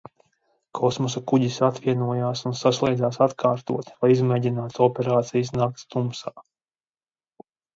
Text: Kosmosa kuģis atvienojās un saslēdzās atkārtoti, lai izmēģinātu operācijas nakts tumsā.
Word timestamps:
Kosmosa 0.77 1.21
kuģis 1.31 1.59
atvienojās 1.67 2.41
un 2.51 2.57
saslēdzās 2.61 3.21
atkārtoti, 3.27 3.95
lai 4.01 4.11
izmēģinātu 4.17 4.85
operācijas 4.89 5.53
nakts 5.63 5.89
tumsā. 5.97 6.35